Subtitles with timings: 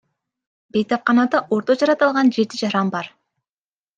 [0.77, 3.13] Бейтапканада орто жарат алган жети жаран бар.